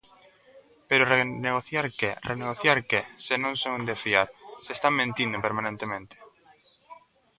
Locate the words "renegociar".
1.13-1.85, 2.29-2.77